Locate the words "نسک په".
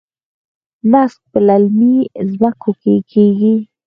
0.91-1.39